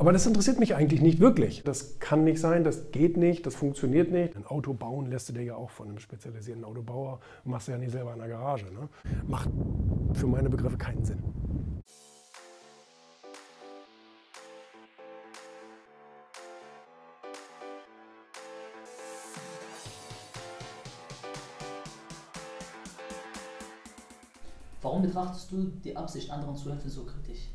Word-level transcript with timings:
Aber 0.00 0.12
das 0.12 0.24
interessiert 0.26 0.60
mich 0.60 0.76
eigentlich 0.76 1.00
nicht 1.00 1.18
wirklich. 1.18 1.64
Das 1.64 1.98
kann 1.98 2.22
nicht 2.22 2.38
sein, 2.38 2.62
das 2.62 2.92
geht 2.92 3.16
nicht, 3.16 3.44
das 3.46 3.56
funktioniert 3.56 4.12
nicht. 4.12 4.36
Ein 4.36 4.46
Auto 4.46 4.72
bauen 4.72 5.10
lässt 5.10 5.28
du 5.28 5.32
dir 5.32 5.42
ja 5.42 5.56
auch 5.56 5.70
von 5.70 5.88
einem 5.88 5.98
spezialisierten 5.98 6.64
Autobauer, 6.64 7.18
machst 7.42 7.66
du 7.66 7.72
ja 7.72 7.78
nicht 7.78 7.90
selber 7.90 8.12
in 8.12 8.20
der 8.20 8.28
Garage. 8.28 8.66
Ne? 8.66 8.88
Macht 9.26 9.50
für 10.12 10.28
meine 10.28 10.48
Begriffe 10.48 10.78
keinen 10.78 11.04
Sinn. 11.04 11.18
Warum 24.80 25.02
betrachtest 25.02 25.50
du 25.50 25.64
die 25.82 25.96
Absicht, 25.96 26.30
anderen 26.30 26.56
zu 26.56 26.70
helfen, 26.70 26.88
so 26.88 27.04
kritisch? 27.04 27.47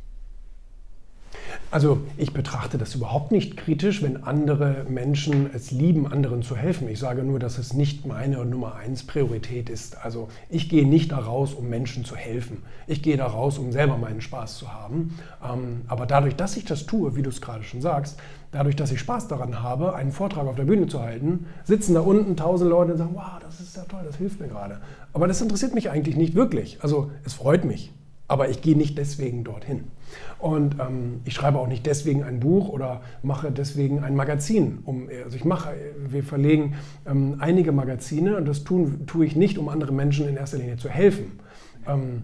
Also 1.73 2.01
ich 2.17 2.33
betrachte 2.33 2.77
das 2.77 2.93
überhaupt 2.93 3.31
nicht 3.31 3.57
kritisch, 3.57 4.03
wenn 4.03 4.25
andere 4.25 4.85
Menschen 4.87 5.49
es 5.55 5.71
lieben, 5.71 6.05
anderen 6.05 6.43
zu 6.43 6.55
helfen. 6.55 6.87
Ich 6.87 6.99
sage 6.99 7.23
nur, 7.23 7.39
dass 7.39 7.57
es 7.57 7.73
nicht 7.73 8.05
meine 8.05 8.45
Nummer 8.45 8.75
eins 8.75 9.01
Priorität 9.07 9.71
ist. 9.71 9.97
Also 10.05 10.27
ich 10.51 10.69
gehe 10.69 10.87
nicht 10.87 11.11
da 11.11 11.17
raus, 11.17 11.55
um 11.55 11.69
Menschen 11.69 12.05
zu 12.05 12.15
helfen. 12.15 12.61
Ich 12.85 13.01
gehe 13.01 13.17
da 13.17 13.25
raus, 13.25 13.57
um 13.57 13.71
selber 13.71 13.97
meinen 13.97 14.21
Spaß 14.21 14.59
zu 14.59 14.71
haben. 14.71 15.17
Ähm, 15.43 15.81
aber 15.87 16.05
dadurch, 16.05 16.35
dass 16.35 16.57
ich 16.57 16.65
das 16.65 16.85
tue, 16.85 17.15
wie 17.15 17.23
du 17.23 17.31
es 17.31 17.41
gerade 17.41 17.63
schon 17.63 17.81
sagst, 17.81 18.19
dadurch, 18.51 18.75
dass 18.75 18.91
ich 18.91 18.99
Spaß 18.99 19.27
daran 19.27 19.63
habe, 19.63 19.95
einen 19.95 20.11
Vortrag 20.11 20.45
auf 20.45 20.55
der 20.55 20.65
Bühne 20.65 20.85
zu 20.85 21.01
halten, 21.01 21.47
sitzen 21.63 21.95
da 21.95 22.01
unten 22.01 22.37
tausend 22.37 22.69
Leute 22.69 22.91
und 22.91 22.97
sagen, 22.99 23.15
wow, 23.15 23.39
das 23.41 23.59
ist 23.59 23.75
ja 23.75 23.83
toll, 23.85 24.01
das 24.05 24.17
hilft 24.17 24.39
mir 24.39 24.47
gerade. 24.47 24.79
Aber 25.11 25.27
das 25.27 25.41
interessiert 25.41 25.73
mich 25.73 25.89
eigentlich 25.89 26.17
nicht 26.17 26.35
wirklich. 26.35 26.77
Also 26.83 27.09
es 27.25 27.33
freut 27.33 27.65
mich, 27.65 27.91
aber 28.27 28.49
ich 28.49 28.61
gehe 28.61 28.77
nicht 28.77 28.97
deswegen 28.97 29.43
dorthin. 29.43 29.85
Und 30.39 30.77
ähm, 30.79 31.21
ich 31.25 31.33
schreibe 31.33 31.59
auch 31.59 31.67
nicht 31.67 31.85
deswegen 31.85 32.23
ein 32.23 32.39
Buch 32.39 32.69
oder 32.69 33.01
mache 33.21 33.51
deswegen 33.51 34.03
ein 34.03 34.15
Magazin. 34.15 34.79
Um, 34.85 35.09
also 35.23 35.35
ich 35.35 35.45
mache, 35.45 35.73
wir 35.97 36.23
verlegen 36.23 36.75
ähm, 37.05 37.37
einige 37.39 37.71
Magazine 37.71 38.37
und 38.37 38.47
das 38.47 38.63
tun, 38.63 39.05
tue 39.07 39.25
ich 39.25 39.35
nicht, 39.35 39.57
um 39.57 39.69
anderen 39.69 39.95
Menschen 39.95 40.27
in 40.27 40.37
erster 40.37 40.57
Linie 40.57 40.77
zu 40.77 40.89
helfen. 40.89 41.39
Ähm, 41.87 42.23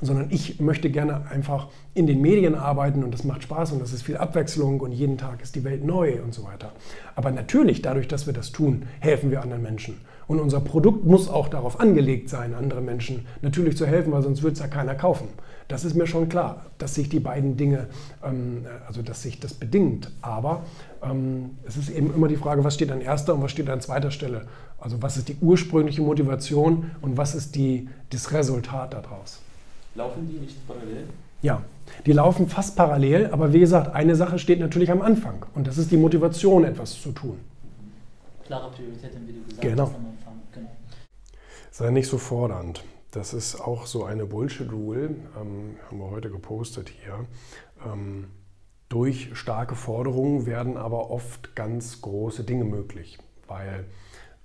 sondern 0.00 0.28
ich 0.30 0.60
möchte 0.60 0.90
gerne 0.90 1.28
einfach 1.30 1.68
in 1.94 2.06
den 2.06 2.20
Medien 2.20 2.54
arbeiten 2.54 3.04
und 3.04 3.12
das 3.12 3.24
macht 3.24 3.42
Spaß 3.42 3.72
und 3.72 3.80
das 3.80 3.92
ist 3.92 4.02
viel 4.02 4.16
Abwechslung 4.16 4.80
und 4.80 4.92
jeden 4.92 5.18
Tag 5.18 5.42
ist 5.42 5.54
die 5.54 5.64
Welt 5.64 5.84
neu 5.84 6.22
und 6.22 6.34
so 6.34 6.44
weiter. 6.44 6.72
Aber 7.16 7.30
natürlich, 7.30 7.82
dadurch, 7.82 8.08
dass 8.08 8.26
wir 8.26 8.32
das 8.32 8.52
tun, 8.52 8.84
helfen 9.00 9.30
wir 9.30 9.42
anderen 9.42 9.62
Menschen. 9.62 10.00
Und 10.26 10.38
unser 10.38 10.60
Produkt 10.60 11.04
muss 11.04 11.28
auch 11.28 11.48
darauf 11.48 11.80
angelegt 11.80 12.28
sein, 12.28 12.54
anderen 12.54 12.84
Menschen 12.84 13.26
natürlich 13.42 13.76
zu 13.76 13.84
helfen, 13.84 14.12
weil 14.12 14.22
sonst 14.22 14.42
würde 14.42 14.54
es 14.54 14.60
ja 14.60 14.68
keiner 14.68 14.94
kaufen. 14.94 15.26
Das 15.66 15.84
ist 15.84 15.94
mir 15.94 16.06
schon 16.06 16.28
klar, 16.28 16.66
dass 16.78 16.94
sich 16.94 17.08
die 17.08 17.20
beiden 17.20 17.56
Dinge, 17.56 17.88
ähm, 18.24 18.64
also 18.86 19.02
dass 19.02 19.22
sich 19.22 19.40
das 19.40 19.54
bedingt. 19.54 20.10
Aber 20.20 20.62
ähm, 21.02 21.58
es 21.64 21.76
ist 21.76 21.90
eben 21.90 22.14
immer 22.14 22.28
die 22.28 22.36
Frage, 22.36 22.62
was 22.62 22.74
steht 22.74 22.92
an 22.92 23.00
erster 23.00 23.34
und 23.34 23.42
was 23.42 23.50
steht 23.50 23.68
an 23.68 23.80
zweiter 23.80 24.12
Stelle. 24.12 24.46
Also 24.78 25.02
was 25.02 25.16
ist 25.16 25.28
die 25.28 25.36
ursprüngliche 25.40 26.02
Motivation 26.02 26.90
und 27.02 27.16
was 27.16 27.34
ist 27.34 27.54
die, 27.54 27.88
das 28.10 28.32
Resultat 28.32 28.94
daraus. 28.94 29.40
Laufen 29.94 30.28
die 30.28 30.38
nicht 30.38 30.66
parallel? 30.66 31.08
Ja, 31.42 31.62
die 32.06 32.12
laufen 32.12 32.48
fast 32.48 32.76
parallel, 32.76 33.30
aber 33.32 33.52
wie 33.52 33.60
gesagt, 33.60 33.94
eine 33.94 34.14
Sache 34.14 34.38
steht 34.38 34.60
natürlich 34.60 34.90
am 34.90 35.02
Anfang 35.02 35.46
und 35.54 35.66
das 35.66 35.78
ist 35.78 35.90
die 35.90 35.96
Motivation, 35.96 36.64
etwas 36.64 37.00
zu 37.00 37.12
tun 37.12 37.38
klare 38.50 38.72
Prioritäten, 38.72 39.28
wie 39.28 39.32
du 39.32 39.44
gesagt 39.44 39.62
genau. 39.62 39.84
hast 39.84 39.94
am 39.94 40.06
Anfang. 40.06 40.40
Genau. 40.52 40.70
Sei 41.70 41.90
nicht 41.90 42.08
so 42.08 42.18
fordernd. 42.18 42.82
Das 43.12 43.32
ist 43.32 43.60
auch 43.60 43.86
so 43.86 44.04
eine 44.04 44.26
Bullshit-Rule, 44.26 45.14
ähm, 45.40 45.76
haben 45.86 45.98
wir 45.98 46.10
heute 46.10 46.30
gepostet 46.30 46.88
hier. 46.88 47.26
Ähm, 47.86 48.26
durch 48.88 49.30
starke 49.34 49.76
Forderungen 49.76 50.46
werden 50.46 50.76
aber 50.76 51.10
oft 51.12 51.54
ganz 51.54 52.00
große 52.00 52.42
Dinge 52.42 52.64
möglich, 52.64 53.18
weil 53.46 53.84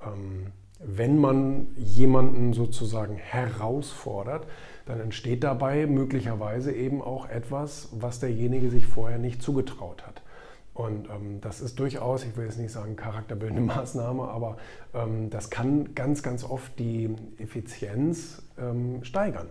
ähm, 0.05 0.51
wenn 0.83 1.19
man 1.19 1.67
jemanden 1.75 2.53
sozusagen 2.53 3.15
herausfordert, 3.15 4.45
dann 4.85 4.99
entsteht 4.99 5.43
dabei 5.43 5.87
möglicherweise 5.87 6.71
eben 6.71 7.01
auch 7.01 7.27
etwas, 7.29 7.89
was 7.91 8.19
derjenige 8.19 8.69
sich 8.69 8.85
vorher 8.85 9.17
nicht 9.17 9.41
zugetraut 9.41 10.05
hat. 10.05 10.21
Und 10.73 11.09
ähm, 11.09 11.39
das 11.39 11.61
ist 11.61 11.79
durchaus, 11.79 12.25
ich 12.25 12.35
will 12.35 12.45
jetzt 12.45 12.59
nicht 12.59 12.71
sagen 12.71 12.97
charakterbildende 12.97 13.61
Maßnahme, 13.73 14.23
aber 14.23 14.57
ähm, 14.93 15.29
das 15.29 15.49
kann 15.49 15.95
ganz, 15.95 16.21
ganz 16.21 16.43
oft 16.43 16.77
die 16.77 17.15
Effizienz 17.37 18.43
ähm, 18.59 19.03
steigern. 19.03 19.49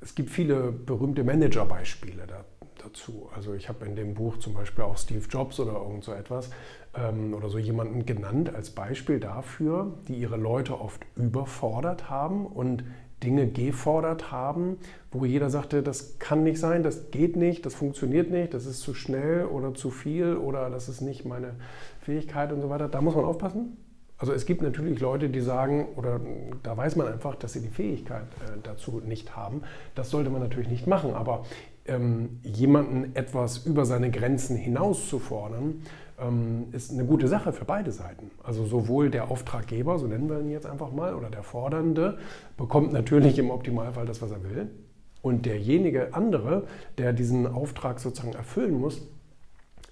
Es 0.00 0.14
gibt 0.14 0.28
viele 0.28 0.70
berühmte 0.70 1.24
Managerbeispiele 1.24 2.26
da, 2.26 2.44
dazu. 2.84 3.28
Also 3.34 3.54
ich 3.54 3.68
habe 3.68 3.86
in 3.86 3.96
dem 3.96 4.14
Buch 4.14 4.38
zum 4.38 4.54
Beispiel 4.54 4.84
auch 4.84 4.98
Steve 4.98 5.26
Jobs 5.28 5.58
oder 5.60 5.72
irgend 5.72 6.04
so 6.04 6.12
etwas 6.12 6.50
ähm, 6.96 7.34
oder 7.34 7.48
so 7.48 7.58
jemanden 7.58 8.06
genannt 8.06 8.54
als 8.54 8.70
Beispiel 8.70 9.20
dafür, 9.20 9.92
die 10.08 10.14
ihre 10.14 10.36
Leute 10.36 10.80
oft 10.80 11.02
überfordert 11.16 12.10
haben 12.10 12.46
und 12.46 12.84
Dinge 13.22 13.46
gefordert 13.48 14.30
haben, 14.30 14.76
wo 15.10 15.24
jeder 15.24 15.48
sagte, 15.48 15.82
das 15.82 16.18
kann 16.18 16.42
nicht 16.42 16.60
sein, 16.60 16.82
das 16.82 17.10
geht 17.10 17.36
nicht, 17.36 17.64
das 17.64 17.74
funktioniert 17.74 18.30
nicht, 18.30 18.52
das 18.52 18.66
ist 18.66 18.80
zu 18.80 18.92
schnell 18.92 19.46
oder 19.46 19.74
zu 19.74 19.90
viel 19.90 20.36
oder 20.36 20.68
das 20.68 20.88
ist 20.88 21.00
nicht 21.00 21.24
meine 21.24 21.54
Fähigkeit 22.00 22.52
und 22.52 22.60
so 22.60 22.68
weiter. 22.68 22.88
Da 22.88 23.00
muss 23.00 23.14
man 23.14 23.24
aufpassen. 23.24 23.78
Also 24.18 24.32
es 24.32 24.46
gibt 24.46 24.62
natürlich 24.62 25.00
Leute, 25.00 25.28
die 25.28 25.40
sagen, 25.40 25.88
oder 25.96 26.20
da 26.62 26.76
weiß 26.76 26.96
man 26.96 27.08
einfach, 27.08 27.34
dass 27.34 27.54
sie 27.54 27.60
die 27.60 27.68
Fähigkeit 27.68 28.22
äh, 28.22 28.58
dazu 28.62 29.02
nicht 29.04 29.34
haben. 29.36 29.62
Das 29.94 30.10
sollte 30.10 30.30
man 30.30 30.40
natürlich 30.40 30.68
nicht 30.68 30.86
machen, 30.86 31.14
aber 31.14 31.44
ähm, 31.86 32.40
jemanden 32.42 33.14
etwas 33.14 33.66
über 33.66 33.84
seine 33.84 34.10
Grenzen 34.10 34.56
hinaus 34.56 35.08
zu 35.08 35.18
fordern, 35.18 35.82
ähm, 36.20 36.66
ist 36.72 36.92
eine 36.92 37.04
gute 37.04 37.28
Sache 37.28 37.52
für 37.52 37.64
beide 37.64 37.92
Seiten. 37.92 38.30
Also 38.42 38.64
sowohl 38.64 39.10
der 39.10 39.30
Auftraggeber, 39.30 39.98
so 39.98 40.06
nennen 40.06 40.28
wir 40.28 40.40
ihn 40.40 40.50
jetzt 40.50 40.66
einfach 40.66 40.92
mal, 40.92 41.14
oder 41.14 41.30
der 41.30 41.42
Fordernde, 41.42 42.18
bekommt 42.56 42.92
natürlich 42.92 43.38
im 43.38 43.50
Optimalfall 43.50 44.06
das, 44.06 44.22
was 44.22 44.30
er 44.30 44.42
will. 44.44 44.70
Und 45.22 45.46
derjenige 45.46 46.14
andere, 46.14 46.66
der 46.98 47.12
diesen 47.12 47.46
Auftrag 47.46 47.98
sozusagen 47.98 48.34
erfüllen 48.34 48.78
muss, 48.78 49.02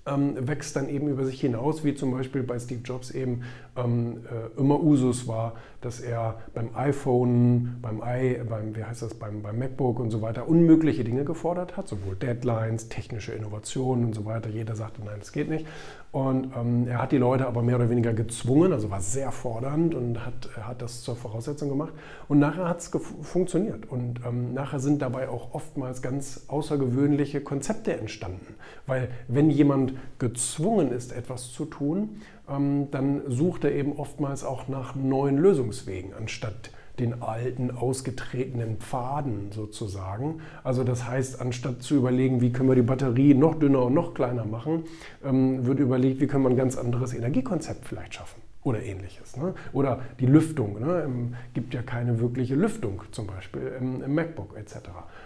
ähm, 0.05 0.35
wächst 0.49 0.75
dann 0.77 0.89
eben 0.89 1.09
über 1.09 1.25
sich 1.25 1.41
hinaus, 1.41 1.85
wie 1.85 1.95
zum 1.95 2.11
Beispiel 2.11 2.43
bei 2.43 2.59
Steve 2.59 2.81
Jobs 2.85 3.11
eben 3.11 3.43
ähm, 3.77 4.19
äh, 4.27 4.59
immer 4.61 4.83
Usus 4.83 5.29
war, 5.29 5.55
dass 5.81 6.01
er 6.01 6.41
beim 6.55 6.71
iPhone, 6.75 7.79
beim 7.81 8.03
i, 8.05 8.39
beim, 8.49 8.75
wie 8.77 8.85
heißt 8.85 9.03
das, 9.03 9.15
beim, 9.15 9.43
beim 9.43 9.59
MacBook 9.59 10.01
und 10.01 10.11
so 10.11 10.21
weiter 10.23 10.49
unmögliche 10.49 11.05
Dinge 11.05 11.25
gefordert 11.25 11.77
hat, 11.77 11.89
sowohl 11.89 12.17
Deadlines, 12.17 12.89
technische 12.89 13.33
Innovationen 13.33 14.07
und 14.07 14.15
so 14.15 14.25
weiter. 14.25 14.49
Jeder 14.49 14.77
sagte, 14.77 15.03
nein, 15.05 15.17
das 15.19 15.33
geht 15.33 15.49
nicht. 15.49 15.67
Und 16.13 16.53
ähm, 16.55 16.87
er 16.89 17.01
hat 17.01 17.11
die 17.11 17.17
Leute 17.17 17.47
aber 17.47 17.63
mehr 17.63 17.77
oder 17.77 17.89
weniger 17.89 18.13
gezwungen, 18.13 18.73
also 18.73 18.91
war 18.91 19.01
sehr 19.01 19.33
fordernd 19.33 19.95
und 19.95 20.27
hat, 20.27 20.51
hat 20.61 20.83
das 20.83 21.03
zur 21.03 21.17
Voraussetzung 21.17 21.71
gemacht. 21.71 21.95
Und 22.29 22.39
nachher 22.39 22.69
hat 22.69 22.81
es 22.81 22.91
funktioniert. 23.23 23.91
Und 23.91 24.21
ähm, 24.27 24.53
nachher 24.53 24.79
sind 24.79 25.01
dabei 25.01 25.31
auch 25.31 25.55
oftmals 25.55 26.03
ganz 26.03 26.45
außergewöhnliche 26.49 27.41
Konzepte 27.41 27.97
entstanden. 27.97 28.55
Weil 28.87 29.09
wenn 29.27 29.51
jemand 29.51 29.92
gezwungen 30.19 30.93
ist, 30.93 31.13
etwas 31.13 31.53
zu 31.53 31.65
tun, 31.65 32.21
ähm, 32.49 32.89
dann 32.91 33.23
sucht 33.29 33.65
er 33.65 33.73
eben 33.73 33.93
oftmals 33.93 34.45
auch 34.45 34.69
nach 34.69 34.95
neuen 34.95 35.39
Lösungswegen, 35.39 36.13
anstatt 36.15 36.71
den 36.99 37.23
alten, 37.23 37.71
ausgetretenen 37.71 38.77
Pfaden 38.77 39.51
sozusagen. 39.51 40.41
Also 40.63 40.85
das 40.85 41.09
heißt, 41.09 41.41
anstatt 41.41 41.83
zu 41.83 41.97
überlegen, 41.97 42.41
wie 42.41 42.53
können 42.53 42.69
wir 42.69 42.77
die 42.77 42.83
Batterie 42.83 43.35
noch 43.35 43.55
dünner 43.55 43.87
und 43.87 43.95
noch 43.95 44.15
kleiner 44.15 44.45
machen, 44.45 44.85
ähm, 45.25 45.65
wird 45.67 45.81
überlegt, 45.81 46.21
wie 46.21 46.27
können 46.27 46.45
wir 46.45 46.51
ein 46.51 46.57
ganz 46.57 46.77
anderes 46.77 47.15
Energiekonzept 47.15 47.87
vielleicht 47.87 48.15
schaffen 48.15 48.52
oder 48.65 48.83
ähnliches. 48.83 49.37
Ne? 49.37 49.55
Oder 49.73 50.01
die 50.21 50.27
Lüftung. 50.27 50.81
Ne? 50.81 51.03
Ähm, 51.05 51.35
gibt 51.55 51.75
ja 51.75 51.83
keine 51.83 52.21
wirkliche 52.21 52.55
Lüftung 52.55 53.03
zum 53.11 53.27
Beispiel 53.27 53.75
im, 53.79 54.03
im, 54.03 54.15
MacBook 54.15 54.57
etc. 54.57 54.77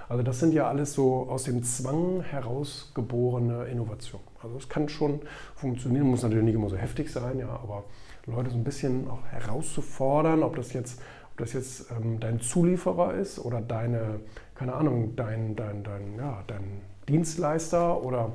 Also 0.08 0.22
das 0.22 0.40
sind 0.40 0.54
ja 0.54 0.68
alles 0.68 0.94
so 0.94 1.28
aus 1.28 1.44
dem 1.44 1.62
Zwang 1.62 2.22
herausgeborene 2.22 3.66
Innovationen. 3.66 4.26
Also 4.42 4.56
es 4.56 4.68
kann 4.68 4.88
schon 4.88 5.20
funktionieren, 5.54 6.06
muss 6.06 6.22
natürlich 6.22 6.44
nicht 6.44 6.54
immer 6.54 6.70
so 6.70 6.76
heftig 6.76 7.12
sein, 7.12 7.38
ja, 7.38 7.48
aber 7.48 7.84
Leute 8.26 8.50
so 8.50 8.56
ein 8.56 8.64
bisschen 8.64 9.08
auch 9.08 9.24
herauszufordern, 9.26 10.42
ob 10.42 10.56
das 10.56 10.72
jetzt 10.72 11.00
ob 11.32 11.40
das 11.40 11.52
jetzt 11.52 11.90
ähm, 11.90 12.18
dein 12.18 12.40
Zulieferer 12.40 13.12
ist 13.12 13.38
oder 13.38 13.60
deine, 13.60 14.20
keine 14.54 14.72
Ahnung, 14.72 15.16
dein, 15.16 15.54
dein, 15.54 15.84
dein, 15.84 16.16
ja, 16.16 16.42
dein 16.46 16.80
Dienstleister 17.10 18.02
oder 18.02 18.32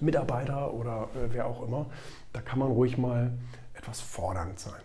Mitarbeiter 0.00 0.72
oder 0.72 1.08
äh, 1.14 1.28
wer 1.32 1.46
auch 1.46 1.62
immer, 1.62 1.84
da 2.32 2.40
kann 2.40 2.58
man 2.58 2.70
ruhig 2.70 2.96
mal 2.96 3.32
etwas 3.74 4.00
fordernd 4.00 4.58
sein. 4.58 4.80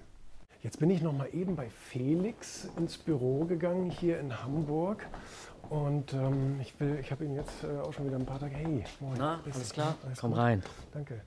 Jetzt 0.61 0.79
bin 0.79 0.89
ich 0.89 1.01
noch 1.01 1.13
mal 1.13 1.29
eben 1.31 1.55
bei 1.55 1.69
Felix 1.69 2.67
ins 2.75 2.97
Büro 2.97 3.45
gegangen 3.45 3.91
hier 3.91 4.19
in 4.19 4.41
Hamburg 4.43 5.05
und 5.69 6.13
ähm, 6.13 6.59
ich, 6.59 6.73
ich 6.99 7.11
habe 7.11 7.25
ihn 7.25 7.35
jetzt 7.35 7.63
äh, 7.63 7.79
auch 7.79 7.93
schon 7.93 8.05
wieder 8.07 8.17
ein 8.17 8.25
paar 8.25 8.39
Tage. 8.39 8.55
Hey, 8.55 8.83
moin. 8.99 9.15
Na, 9.17 9.41
alles 9.45 9.71
klar? 9.71 9.95
Alles 10.05 10.19
Komm 10.19 10.31
gut? 10.31 10.39
rein. 10.39 10.63
Danke. 10.91 11.21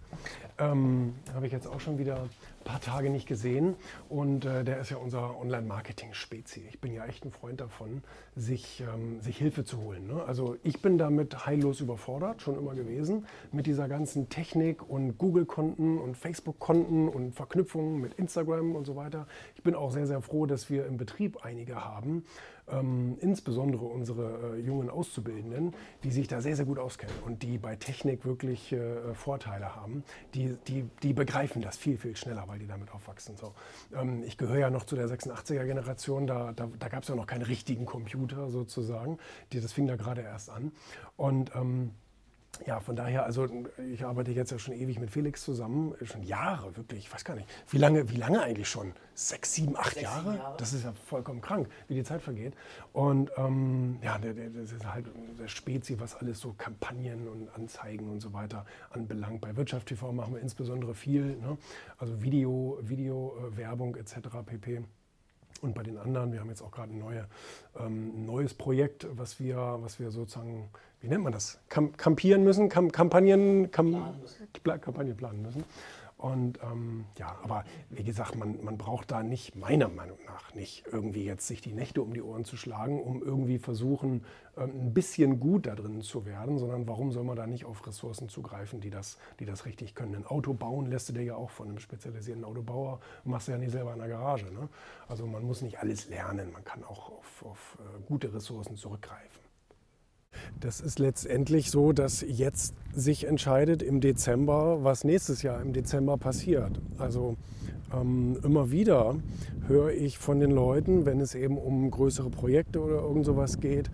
Ähm, 0.58 1.14
habe 1.34 1.46
ich 1.46 1.52
jetzt 1.52 1.66
auch 1.66 1.80
schon 1.80 1.98
wieder 1.98 2.28
paar 2.68 2.80
Tage 2.82 3.08
nicht 3.08 3.26
gesehen 3.26 3.76
und 4.10 4.44
äh, 4.44 4.62
der 4.62 4.78
ist 4.78 4.90
ja 4.90 4.98
unser 4.98 5.40
Online-Marketing-Spezi. 5.40 6.66
Ich 6.68 6.80
bin 6.82 6.92
ja 6.92 7.06
echt 7.06 7.24
ein 7.24 7.30
Freund 7.30 7.62
davon, 7.62 8.02
sich, 8.36 8.82
ähm, 8.82 9.22
sich 9.22 9.38
Hilfe 9.38 9.64
zu 9.64 9.80
holen. 9.80 10.06
Ne? 10.06 10.22
Also 10.22 10.56
ich 10.62 10.82
bin 10.82 10.98
damit 10.98 11.46
heillos 11.46 11.80
überfordert, 11.80 12.42
schon 12.42 12.58
immer 12.58 12.74
gewesen, 12.74 13.24
mit 13.52 13.64
dieser 13.64 13.88
ganzen 13.88 14.28
Technik 14.28 14.86
und 14.86 15.16
Google-Konten 15.16 15.96
und 15.96 16.18
Facebook-Konten 16.18 17.08
und 17.08 17.34
Verknüpfungen 17.34 18.02
mit 18.02 18.12
Instagram 18.14 18.76
und 18.76 18.84
so 18.84 18.96
weiter. 18.96 19.26
Ich 19.56 19.62
bin 19.62 19.74
auch 19.74 19.90
sehr, 19.90 20.06
sehr 20.06 20.20
froh, 20.20 20.44
dass 20.44 20.68
wir 20.68 20.84
im 20.84 20.98
Betrieb 20.98 21.46
einige 21.46 21.86
haben, 21.86 22.24
ähm, 22.70 23.16
insbesondere 23.20 23.84
unsere 23.84 24.56
äh, 24.56 24.60
jungen 24.60 24.90
Auszubildenden, 24.90 25.74
die 26.04 26.10
sich 26.10 26.28
da 26.28 26.40
sehr, 26.40 26.56
sehr 26.56 26.64
gut 26.64 26.78
auskennen 26.78 27.14
und 27.24 27.42
die 27.42 27.58
bei 27.58 27.76
Technik 27.76 28.24
wirklich 28.24 28.72
äh, 28.72 29.14
Vorteile 29.14 29.74
haben. 29.74 30.04
Die, 30.34 30.56
die, 30.66 30.84
die 31.02 31.12
begreifen 31.12 31.62
das 31.62 31.76
viel, 31.76 31.96
viel 31.96 32.16
schneller, 32.16 32.44
weil 32.46 32.57
die 32.58 32.66
damit 32.66 32.90
aufwachsen. 32.92 33.36
So. 33.36 33.54
Ähm, 33.94 34.22
ich 34.22 34.36
gehöre 34.36 34.58
ja 34.58 34.70
noch 34.70 34.84
zu 34.84 34.96
der 34.96 35.06
86er-Generation, 35.08 36.26
da, 36.26 36.52
da, 36.52 36.68
da 36.78 36.88
gab 36.88 37.02
es 37.02 37.08
ja 37.08 37.14
noch 37.14 37.26
keinen 37.26 37.42
richtigen 37.42 37.86
Computer 37.86 38.50
sozusagen. 38.50 39.18
Das 39.52 39.72
fing 39.72 39.86
da 39.86 39.96
gerade 39.96 40.22
erst 40.22 40.50
an. 40.50 40.72
Und 41.16 41.54
ähm, 41.54 41.92
ja, 42.66 42.80
von 42.80 42.96
daher, 42.96 43.24
also 43.24 43.46
ich 43.92 44.04
arbeite 44.04 44.32
jetzt 44.32 44.50
ja 44.50 44.58
schon 44.58 44.74
ewig 44.74 44.98
mit 44.98 45.10
Felix 45.10 45.44
zusammen, 45.44 45.94
schon 46.02 46.22
Jahre, 46.22 46.76
wirklich, 46.76 47.06
ich 47.06 47.12
weiß 47.12 47.24
gar 47.24 47.34
nicht. 47.34 47.48
Wie 47.70 47.78
lange, 47.78 48.10
wie 48.10 48.16
lange 48.16 48.42
eigentlich 48.42 48.68
schon? 48.68 48.92
Sechs, 49.14 49.54
sieben, 49.54 49.76
acht 49.76 49.94
Sechs, 49.94 50.02
Jahre? 50.02 50.36
Jahre? 50.36 50.56
Das 50.58 50.72
ist 50.72 50.84
ja 50.84 50.92
vollkommen 50.92 51.40
krank, 51.40 51.68
wie 51.88 51.94
die 51.94 52.04
Zeit 52.04 52.22
vergeht. 52.22 52.54
Und 52.92 53.30
ähm, 53.36 53.98
ja, 54.02 54.18
das 54.18 54.72
ist 54.72 54.86
halt 54.86 55.06
der 55.38 55.48
Spezi, 55.48 55.98
was 55.98 56.14
alles 56.14 56.40
so 56.40 56.54
Kampagnen 56.56 57.28
und 57.28 57.48
Anzeigen 57.54 58.10
und 58.10 58.20
so 58.20 58.32
weiter 58.32 58.64
anbelangt. 58.90 59.40
Bei 59.40 59.56
Wirtschaft 59.56 59.88
TV 59.88 60.12
machen 60.12 60.34
wir 60.34 60.40
insbesondere 60.40 60.94
viel, 60.94 61.36
ne? 61.36 61.58
also 61.98 62.22
Video, 62.22 62.78
Video, 62.82 63.36
äh, 63.38 63.56
Werbung 63.56 63.96
etc. 63.96 64.16
pp. 64.44 64.82
Und 65.60 65.74
bei 65.74 65.82
den 65.82 65.98
anderen, 65.98 66.32
wir 66.32 66.40
haben 66.40 66.48
jetzt 66.48 66.62
auch 66.62 66.70
gerade 66.70 66.92
ein, 66.92 66.98
neue, 66.98 67.26
ähm, 67.78 68.24
neues 68.26 68.54
Projekt, 68.54 69.06
was 69.10 69.40
wir, 69.40 69.78
was 69.80 69.98
wir 69.98 70.10
sozusagen, 70.10 70.68
wie 71.00 71.08
nennt 71.08 71.24
man 71.24 71.32
das, 71.32 71.58
kampieren 71.68 72.44
müssen, 72.44 72.68
Kam 72.68 72.92
Kampagnen, 72.92 73.70
Kam 73.70 73.90
planen 73.90 74.20
müssen. 74.20 74.80
Kampagnen 74.80 75.16
planen 75.16 75.42
müssen. 75.42 75.64
Und 76.18 76.58
ähm, 76.64 77.04
ja, 77.16 77.38
aber 77.44 77.64
wie 77.90 78.02
gesagt, 78.02 78.34
man, 78.34 78.62
man 78.64 78.76
braucht 78.76 79.12
da 79.12 79.22
nicht, 79.22 79.54
meiner 79.54 79.88
Meinung 79.88 80.18
nach, 80.26 80.52
nicht 80.52 80.84
irgendwie 80.90 81.24
jetzt 81.24 81.46
sich 81.46 81.60
die 81.60 81.72
Nächte 81.72 82.02
um 82.02 82.12
die 82.12 82.22
Ohren 82.22 82.44
zu 82.44 82.56
schlagen, 82.56 83.00
um 83.00 83.22
irgendwie 83.22 83.58
versuchen, 83.58 84.24
ähm, 84.56 84.86
ein 84.86 84.94
bisschen 84.94 85.38
gut 85.38 85.66
da 85.66 85.76
drin 85.76 86.02
zu 86.02 86.26
werden, 86.26 86.58
sondern 86.58 86.88
warum 86.88 87.12
soll 87.12 87.22
man 87.22 87.36
da 87.36 87.46
nicht 87.46 87.64
auf 87.64 87.86
Ressourcen 87.86 88.28
zugreifen, 88.28 88.80
die 88.80 88.90
das, 88.90 89.16
die 89.38 89.44
das 89.44 89.64
richtig 89.64 89.94
können? 89.94 90.16
Ein 90.16 90.26
Auto 90.26 90.54
bauen 90.54 90.86
lässt 90.86 91.08
du 91.08 91.12
dir 91.12 91.22
ja 91.22 91.36
auch 91.36 91.50
von 91.50 91.68
einem 91.68 91.78
spezialisierten 91.78 92.44
Autobauer, 92.44 92.98
machst 93.22 93.46
du 93.46 93.52
ja 93.52 93.58
nicht 93.58 93.70
selber 93.70 93.92
in 93.92 94.00
der 94.00 94.08
Garage. 94.08 94.46
Ne? 94.52 94.68
Also 95.06 95.24
man 95.24 95.44
muss 95.44 95.62
nicht 95.62 95.78
alles 95.78 96.08
lernen, 96.08 96.50
man 96.50 96.64
kann 96.64 96.82
auch 96.82 97.12
auf, 97.12 97.44
auf 97.44 97.78
äh, 97.78 98.00
gute 98.08 98.34
Ressourcen 98.34 98.76
zurückgreifen. 98.76 99.47
Das 100.60 100.80
ist 100.80 100.98
letztendlich 100.98 101.70
so, 101.70 101.92
dass 101.92 102.24
jetzt 102.26 102.74
sich 102.94 103.26
entscheidet 103.26 103.82
im 103.82 104.00
Dezember, 104.00 104.82
was 104.82 105.04
nächstes 105.04 105.42
Jahr 105.42 105.60
im 105.60 105.72
Dezember 105.72 106.16
passiert. 106.16 106.80
Also 106.98 107.36
ähm, 107.94 108.38
immer 108.42 108.70
wieder 108.70 109.16
höre 109.66 109.90
ich 109.90 110.18
von 110.18 110.40
den 110.40 110.50
Leuten, 110.50 111.06
wenn 111.06 111.20
es 111.20 111.34
eben 111.34 111.58
um 111.58 111.90
größere 111.90 112.30
Projekte 112.30 112.80
oder 112.80 112.96
irgend 112.96 113.24
sowas 113.24 113.60
geht, 113.60 113.90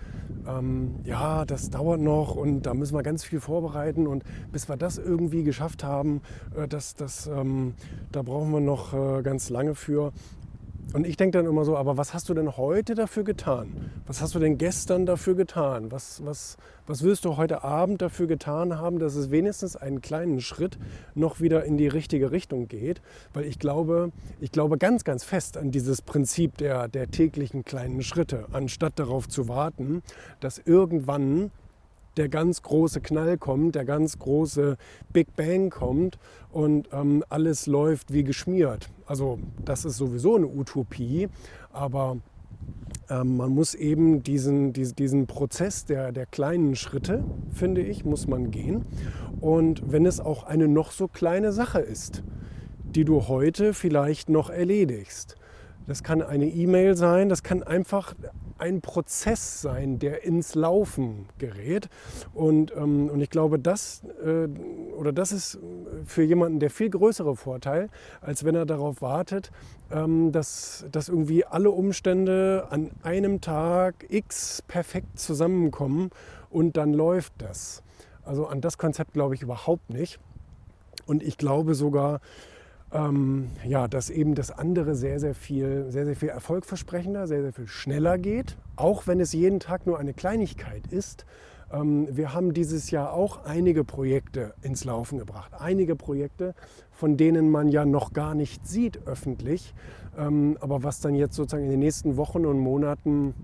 ähm, 0.46 0.96
ja, 1.05 1.44
das 1.44 1.70
dauert 1.70 2.00
noch 2.00 2.35
und 2.35 2.62
da 2.62 2.75
müssen 2.75 2.94
wir 2.94 3.02
ganz 3.02 3.25
viel 3.25 3.41
vorbereiten 3.41 4.06
und 4.06 4.25
bis 4.52 4.69
wir 4.69 4.76
das 4.76 4.99
irgendwie 4.99 5.44
geschafft 5.44 5.85
haben, 5.85 6.20
äh, 6.56 6.69
das, 6.69 6.94
das, 6.94 7.26
ähm, 7.26 7.75
da 8.12 8.23
brauchen 8.23 8.50
wir 8.52 8.61
noch 8.61 8.94
äh, 8.94 9.23
ganz 9.23 9.49
lange 9.49 9.75
für. 9.75 10.12
Und 10.92 11.06
ich 11.06 11.16
denke 11.16 11.38
dann 11.38 11.46
immer 11.46 11.64
so, 11.64 11.76
aber 11.76 11.96
was 11.96 12.14
hast 12.14 12.28
du 12.28 12.34
denn 12.34 12.56
heute 12.56 12.94
dafür 12.94 13.25
getan? 13.25 13.90
Was 14.06 14.20
hast 14.20 14.34
du 14.34 14.38
denn 14.38 14.58
gestern 14.58 15.06
dafür 15.06 15.34
getan? 15.34 15.90
Was, 15.90 16.25
was, 16.25 16.56
was 16.86 17.02
willst 17.02 17.25
du 17.25 17.36
heute 17.36 17.64
Abend 17.64 18.00
dafür 18.00 18.26
getan 18.26 18.78
haben, 18.78 18.98
dass 18.98 19.16
es 19.16 19.31
wenigstens 19.31 19.75
einen 19.75 20.02
kleinen 20.02 20.40
Schritt 20.40 20.78
noch 21.14 21.40
wieder 21.40 21.64
in 21.64 21.76
die 21.76 21.88
richtige 21.88 22.31
Richtung 22.31 22.69
geht? 22.69 23.02
Weil 23.32 23.44
ich 23.44 23.58
glaube, 23.58 24.12
ich 24.40 24.52
glaube 24.52 24.78
ganz, 24.78 25.02
ganz 25.02 25.25
fest 25.25 25.56
an 25.56 25.72
dieses 25.72 26.02
Prinzip 26.02 26.58
der, 26.58 26.86
der 26.86 27.10
täglichen 27.10 27.64
kleinen 27.64 28.02
Schritte, 28.02 28.46
anstatt 28.52 28.98
darauf 28.98 29.28
zu 29.28 29.48
warten, 29.48 30.02
dass 30.38 30.58
irgendwann 30.58 31.50
der 32.16 32.28
ganz 32.28 32.62
große 32.62 33.00
Knall 33.00 33.38
kommt, 33.38 33.75
der 33.75 33.84
ganz 33.84 34.19
große 34.19 34.76
Big 35.12 35.34
Bang 35.37 35.70
kommt 35.70 36.19
und 36.52 36.88
ähm, 36.93 37.25
alles 37.28 37.66
läuft 37.66 38.12
wie 38.12 38.25
geschmiert. 38.25 38.88
Also 39.06 39.38
das 39.64 39.84
ist 39.84 39.96
sowieso 39.96 40.37
eine 40.37 40.46
Utopie, 40.46 41.28
aber 41.72 42.19
ähm, 43.11 43.37
man 43.37 43.50
muss 43.50 43.75
eben 43.75 44.22
diesen, 44.22 44.72
diesen, 44.72 44.96
diesen 44.96 45.26
Prozess 45.26 45.84
der, 45.84 46.12
der 46.12 46.26
kleinen 46.26 46.76
Schritte, 46.76 47.25
finde 47.52 47.82
ich, 47.82 48.05
muss 48.05 48.26
man 48.26 48.50
gehen. 48.50 48.84
Und 49.40 49.82
wenn 49.90 50.06
es 50.06 50.20
auch 50.20 50.44
eine 50.44 50.69
noch 50.69 50.90
so 50.90 51.08
kleine 51.08 51.52
Sache 51.52 51.81
ist, 51.81 52.22
die 52.94 53.05
du 53.05 53.28
heute 53.28 53.75
vielleicht 53.75 54.28
noch 54.28 54.50
erledigst. 54.50 55.37
Das 55.87 56.02
kann 56.02 56.22
eine 56.22 56.46
E-Mail 56.46 56.96
sein, 56.96 57.28
das 57.28 57.43
kann 57.43 57.62
einfach 57.62 58.14
ein 58.59 58.81
Prozess 58.81 59.61
sein, 59.61 59.99
der 59.99 60.25
ins 60.25 60.55
Laufen 60.55 61.27
gerät. 61.39 61.89
Und, 62.33 62.73
ähm, 62.77 63.09
und 63.09 63.21
ich 63.21 63.31
glaube, 63.31 63.59
das, 63.59 64.03
äh, 64.25 64.49
oder 64.97 65.12
das 65.12 65.33
ist 65.33 65.59
für 66.05 66.23
jemanden 66.23 66.61
der 66.61 66.71
viel 66.71 66.91
größere 66.91 67.37
Vorteil, 67.37 67.89
als 68.21 68.45
wenn 68.45 68.55
er 68.55 68.67
darauf 68.67 69.03
wartet, 69.03 69.51
ähm, 69.91 70.33
dass, 70.33 70.87
dass 70.91 71.09
irgendwie 71.09 71.45
alle 71.45 71.71
Umstände 71.71 72.69
an 72.71 72.91
einem 73.03 73.41
Tag 73.41 74.06
X 74.09 74.62
perfekt 74.67 75.19
zusammenkommen 75.19 76.11
und 76.51 76.77
dann 76.77 76.93
läuft 76.93 77.33
das. 77.39 77.83
Also 78.25 78.47
an 78.47 78.61
das 78.61 78.79
Konzept 78.79 79.12
glaube 79.12 79.35
ich 79.35 79.43
überhaupt 79.43 79.91
nicht. 79.91 80.19
Und 81.06 81.23
ich 81.23 81.37
glaube 81.37 81.75
sogar, 81.75 82.21
ähm, 82.94 83.50
ja, 83.67 83.88
dass 83.88 84.08
eben 84.08 84.35
das 84.35 84.50
andere 84.52 84.94
sehr, 84.94 85.19
sehr 85.19 85.35
viel, 85.35 85.87
sehr, 85.91 86.06
sehr 86.06 86.17
viel 86.17 86.29
erfolgversprechender, 86.29 87.26
sehr, 87.26 87.43
sehr 87.43 87.52
viel 87.52 87.67
schneller 87.67 88.19
geht, 88.19 88.56
auch 88.76 89.06
wenn 89.06 89.19
es 89.20 89.32
jeden 89.32 89.58
Tag 89.61 89.87
nur 89.87 89.99
eine 89.99 90.14
Kleinigkeit 90.14 90.87
ist. 90.87 91.26
Ähm, 91.73 92.06
wir 92.11 92.32
haben 92.32 92.55
dieses 92.55 92.93
Jahr 92.93 93.12
auch 93.12 93.44
einige 93.44 93.82
Projekte 93.82 94.55
ins 94.62 94.85
Laufen 94.85 95.19
gebracht. 95.19 95.52
Einige 95.58 95.96
Projekte, 95.96 96.55
von 96.93 97.17
denen 97.17 97.50
man 97.50 97.69
ja 97.69 97.85
noch 97.85 98.12
gar 98.12 98.35
nicht 98.37 98.67
sieht 98.67 99.06
öffentlich, 99.06 99.75
ähm, 100.17 100.56
aber 100.61 100.85
was 100.85 101.00
dann 101.00 101.17
jetzt 101.17 101.35
sozusagen 101.35 101.64
in 101.64 101.70
den 101.70 101.81
nächsten 101.81 102.17
Wochen 102.17 102.46
und 102.46 102.58
Monaten 102.58 103.35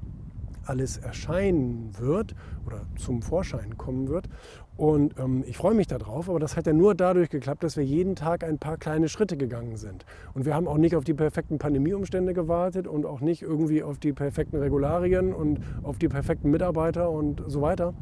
alles 0.65 0.99
erscheinen 0.99 1.91
wird 1.99 2.35
oder 2.67 2.83
zum 2.97 3.23
Vorschein 3.23 3.77
kommen 3.77 4.09
wird. 4.09 4.29
Und 4.77 5.19
ähm, 5.19 5.45
ich 5.47 5.57
freue 5.57 5.75
mich 5.75 5.87
darauf, 5.87 6.31
aber 6.31 6.41
das 6.41 6.57
hat 6.57 6.67
ja 6.67 6.73
nur 6.73 6.95
dadurch 6.95 7.29
geklappt, 7.29 7.63
dass 7.63 7.77
wir 7.77 7.85
jeden 7.85 8.17
Tag 8.17 8.45
ein 8.45 8.59
paar 8.59 8.79
kleine 8.79 9.09
Schritte 9.09 9.37
gegangen 9.37 9.77
sind. 9.77 10.07
Und 10.33 10.47
wir 10.47 10.55
haben 10.55 10.67
auch 10.67 10.79
nicht 10.79 10.97
auf 10.97 11.05
die 11.05 11.13
perfekten 11.13 11.59
Pandemieumstände 11.59 12.33
gewartet 12.33 12.87
und 12.87 13.05
auch 13.05 13.21
nicht 13.21 13.43
irgendwie 13.43 13.83
auf 13.83 13.99
die 13.99 14.13
perfekten 14.13 14.57
Regularien 14.57 15.35
und 15.35 15.61
auf 15.83 15.99
die 15.99 16.09
perfekten 16.09 16.51
Mitarbeiter 16.51 17.11
und 17.11 17.43
so 17.47 17.61
weiter 17.61 17.95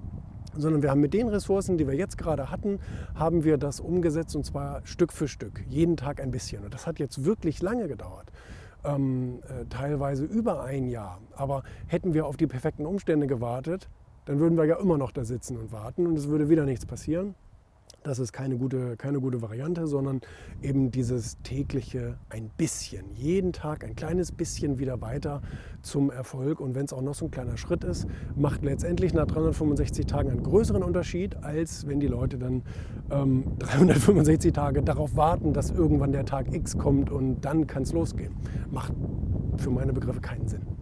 sondern 0.57 0.83
wir 0.83 0.91
haben 0.91 1.01
mit 1.01 1.15
den 1.15 1.29
Ressourcen, 1.29 1.79
die 1.79 1.87
wir 1.87 1.95
jetzt 1.95 2.19
gerade 2.19 2.51
hatten, 2.51 2.81
haben 3.15 3.45
wir 3.45 3.59
das 3.59 3.81
umgesetzt 3.81 4.35
und 4.35 4.45
zwar 4.45 4.81
Stück 4.85 5.13
für 5.13 5.29
Stück, 5.29 5.63
jeden 5.69 5.97
Tag 5.97 6.21
ein 6.21 6.33
bisschen. 6.33 6.65
Und 6.65 6.75
das 6.75 6.87
hat 6.87 6.99
jetzt 6.99 7.25
wirklich 7.25 7.63
lange 7.63 7.87
gedauert 7.87 8.33
ähm, 8.95 9.41
äh, 9.49 9.65
teilweise 9.67 10.25
über 10.25 10.63
ein 10.63 10.89
Jahr. 10.89 11.21
Aber 11.35 11.63
hätten 11.87 12.15
wir 12.15 12.27
auf 12.27 12.37
die 12.37 12.47
perfekten 12.47 12.87
Umstände 12.87 13.27
gewartet, 13.27 13.89
dann 14.25 14.39
würden 14.39 14.57
wir 14.57 14.65
ja 14.65 14.77
immer 14.77 14.99
noch 14.99 15.13
da 15.13 15.25
sitzen 15.25 15.57
und 15.57 15.73
warten 15.73 16.07
und 16.07 16.17
es 16.17 16.29
würde 16.29 16.49
wieder 16.49 16.65
nichts 16.65 16.87
passieren. 16.87 17.35
Das 18.05 18.21
ist 18.21 18.33
keine 18.33 18.57
gute, 18.57 18.97
keine 18.97 19.21
gute 19.21 19.43
Variante, 19.43 19.87
sondern 19.87 20.21
eben 20.63 20.91
dieses 20.91 21.37
tägliche 21.43 22.17
ein 22.29 22.49
bisschen, 22.57 23.05
jeden 23.15 23.53
Tag 23.53 23.85
ein 23.85 23.97
kleines 23.97 24.31
bisschen 24.31 24.79
wieder 24.79 25.01
weiter 25.01 25.43
zum 25.83 26.11
Erfolg. 26.11 26.61
Und 26.61 26.75
wenn 26.75 26.85
es 26.85 26.93
auch 26.93 27.03
noch 27.03 27.15
so 27.15 27.25
ein 27.25 27.31
kleiner 27.31 27.57
Schritt 27.57 27.83
ist, 27.83 28.07
macht 28.37 28.65
letztendlich 28.65 29.15
nach 29.15 29.27
365 29.27 30.07
Tagen 30.07 30.31
einen 30.31 30.43
größeren 30.45 30.83
Unterschied, 30.83 31.37
als 31.43 31.89
wenn 31.89 31.99
die 31.99 32.07
Leute 32.07 32.39
dann 32.39 32.63
ähm, 33.11 33.45
365 33.59 34.53
Tage 34.53 34.83
darauf 34.83 35.17
warten, 35.17 35.53
dass 35.53 35.71
irgendwann 35.71 36.13
der 36.13 36.25
Tag 36.25 36.55
X 36.55 36.79
kommt 36.79 37.11
und 37.11 37.41
dann 37.41 37.67
kann 37.67 37.83
es 37.83 37.93
losgehen. 37.93 38.33
Macht 38.71 38.93
für 39.57 39.71
meine 39.71 39.93
Begriffe 39.93 40.21
keinen 40.21 40.47
Sinn. 40.47 40.78